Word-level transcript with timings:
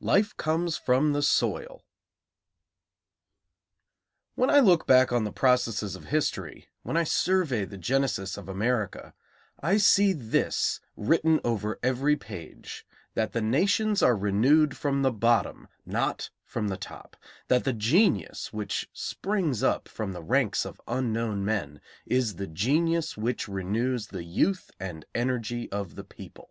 IV 0.00 0.04
LIFE 0.06 0.36
COMES 0.36 0.76
FROM 0.76 1.12
THE 1.12 1.22
SOIL 1.22 1.84
When 4.34 4.50
I 4.50 4.58
look 4.58 4.88
back 4.88 5.12
on 5.12 5.22
the 5.22 5.30
processes 5.30 5.94
of 5.94 6.06
history, 6.06 6.66
when 6.82 6.96
I 6.96 7.04
survey 7.04 7.64
the 7.64 7.76
genesis 7.78 8.36
of 8.36 8.48
America, 8.48 9.14
I 9.60 9.76
see 9.76 10.12
this 10.12 10.80
written 10.96 11.38
over 11.44 11.78
every 11.80 12.16
page: 12.16 12.84
that 13.14 13.34
the 13.34 13.40
nations 13.40 14.02
are 14.02 14.16
renewed 14.16 14.76
from 14.76 15.02
the 15.02 15.12
bottom, 15.12 15.68
not 15.86 16.28
from 16.44 16.66
the 16.66 16.76
top; 16.76 17.16
that 17.46 17.62
the 17.62 17.72
genius 17.72 18.52
which 18.52 18.90
springs 18.92 19.62
up 19.62 19.86
from 19.86 20.10
the 20.10 20.24
ranks 20.24 20.66
of 20.66 20.80
unknown 20.88 21.44
men 21.44 21.80
is 22.04 22.34
the 22.34 22.48
genius 22.48 23.16
which 23.16 23.46
renews 23.46 24.08
the 24.08 24.24
youth 24.24 24.72
and 24.80 25.04
energy 25.14 25.70
of 25.70 25.94
the 25.94 26.02
people. 26.02 26.50